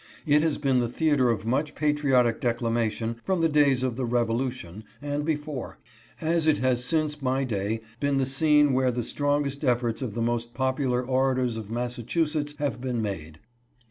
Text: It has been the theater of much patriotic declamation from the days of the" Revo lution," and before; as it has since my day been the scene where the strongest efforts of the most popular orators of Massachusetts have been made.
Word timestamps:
It 0.25 0.41
has 0.41 0.57
been 0.57 0.79
the 0.79 0.87
theater 0.87 1.29
of 1.29 1.45
much 1.45 1.75
patriotic 1.75 2.41
declamation 2.41 3.17
from 3.23 3.41
the 3.41 3.47
days 3.47 3.83
of 3.83 3.97
the" 3.97 4.07
Revo 4.07 4.29
lution," 4.29 4.81
and 4.99 5.23
before; 5.23 5.77
as 6.19 6.47
it 6.47 6.57
has 6.57 6.83
since 6.83 7.21
my 7.21 7.43
day 7.43 7.81
been 7.99 8.17
the 8.17 8.25
scene 8.25 8.73
where 8.73 8.89
the 8.89 9.03
strongest 9.03 9.63
efforts 9.63 10.01
of 10.01 10.15
the 10.15 10.21
most 10.23 10.55
popular 10.55 11.05
orators 11.05 11.55
of 11.55 11.69
Massachusetts 11.69 12.55
have 12.57 12.81
been 12.81 12.99
made. 12.99 13.37